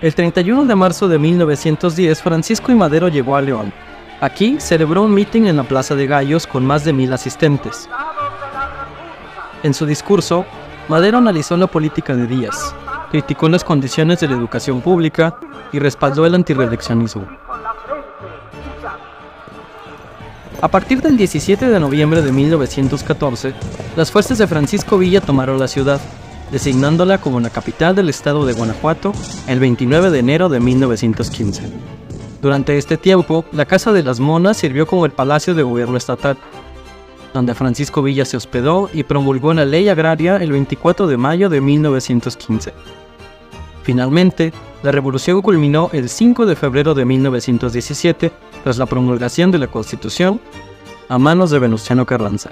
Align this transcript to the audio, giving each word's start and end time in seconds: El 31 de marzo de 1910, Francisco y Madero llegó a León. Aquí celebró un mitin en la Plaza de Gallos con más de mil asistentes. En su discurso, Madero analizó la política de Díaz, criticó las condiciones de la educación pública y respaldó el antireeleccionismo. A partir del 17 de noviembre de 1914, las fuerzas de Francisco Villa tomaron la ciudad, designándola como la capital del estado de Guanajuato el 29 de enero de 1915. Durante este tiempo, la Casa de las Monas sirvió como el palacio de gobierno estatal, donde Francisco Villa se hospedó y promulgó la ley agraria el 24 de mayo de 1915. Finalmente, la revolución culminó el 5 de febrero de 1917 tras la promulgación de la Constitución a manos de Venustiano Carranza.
El 0.00 0.14
31 0.14 0.64
de 0.64 0.74
marzo 0.74 1.08
de 1.08 1.18
1910, 1.18 2.22
Francisco 2.22 2.72
y 2.72 2.74
Madero 2.74 3.08
llegó 3.08 3.36
a 3.36 3.42
León. 3.42 3.70
Aquí 4.22 4.58
celebró 4.58 5.02
un 5.02 5.12
mitin 5.12 5.46
en 5.46 5.58
la 5.58 5.64
Plaza 5.64 5.94
de 5.94 6.06
Gallos 6.06 6.46
con 6.46 6.64
más 6.64 6.84
de 6.86 6.94
mil 6.94 7.12
asistentes. 7.12 7.86
En 9.62 9.74
su 9.74 9.84
discurso, 9.84 10.46
Madero 10.88 11.18
analizó 11.18 11.54
la 11.58 11.66
política 11.66 12.16
de 12.16 12.26
Díaz, 12.26 12.74
criticó 13.10 13.50
las 13.50 13.62
condiciones 13.62 14.20
de 14.20 14.28
la 14.28 14.36
educación 14.36 14.80
pública 14.80 15.36
y 15.70 15.78
respaldó 15.78 16.24
el 16.24 16.34
antireeleccionismo. 16.34 17.26
A 20.62 20.68
partir 20.68 21.02
del 21.02 21.18
17 21.18 21.68
de 21.68 21.80
noviembre 21.80 22.22
de 22.22 22.32
1914, 22.32 23.52
las 23.96 24.10
fuerzas 24.10 24.38
de 24.38 24.46
Francisco 24.46 24.96
Villa 24.96 25.20
tomaron 25.20 25.58
la 25.58 25.68
ciudad, 25.68 26.00
designándola 26.52 27.20
como 27.20 27.40
la 27.40 27.50
capital 27.50 27.94
del 27.94 28.08
estado 28.08 28.46
de 28.46 28.52
Guanajuato 28.52 29.12
el 29.46 29.60
29 29.60 30.10
de 30.10 30.18
enero 30.18 30.48
de 30.48 30.60
1915. 30.60 31.62
Durante 32.42 32.78
este 32.78 32.96
tiempo, 32.96 33.44
la 33.52 33.66
Casa 33.66 33.92
de 33.92 34.02
las 34.02 34.18
Monas 34.18 34.56
sirvió 34.56 34.86
como 34.86 35.04
el 35.04 35.12
palacio 35.12 35.54
de 35.54 35.62
gobierno 35.62 35.96
estatal, 35.96 36.38
donde 37.34 37.54
Francisco 37.54 38.02
Villa 38.02 38.24
se 38.24 38.36
hospedó 38.36 38.88
y 38.92 39.04
promulgó 39.04 39.52
la 39.52 39.64
ley 39.64 39.88
agraria 39.88 40.36
el 40.36 40.52
24 40.52 41.06
de 41.06 41.16
mayo 41.16 41.48
de 41.48 41.60
1915. 41.60 42.72
Finalmente, 43.82 44.52
la 44.82 44.92
revolución 44.92 45.42
culminó 45.42 45.90
el 45.92 46.08
5 46.08 46.46
de 46.46 46.56
febrero 46.56 46.94
de 46.94 47.04
1917 47.04 48.32
tras 48.64 48.78
la 48.78 48.86
promulgación 48.86 49.50
de 49.50 49.58
la 49.58 49.66
Constitución 49.66 50.40
a 51.08 51.18
manos 51.18 51.50
de 51.50 51.58
Venustiano 51.58 52.06
Carranza. 52.06 52.50